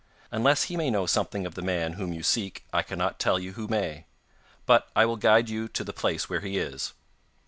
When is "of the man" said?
1.45-1.93